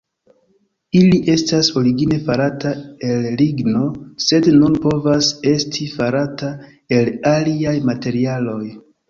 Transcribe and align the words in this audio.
Ili 0.99 1.17
estas 1.33 1.67
origine 1.81 2.17
farata 2.29 2.71
el 3.09 3.27
ligno, 3.41 3.83
sed 4.29 4.49
nun 4.63 4.79
povas 4.87 5.29
esti 5.53 5.87
farata 5.99 6.51
el 6.99 7.13
aliaj 7.35 7.77
materialoj. 7.93 8.61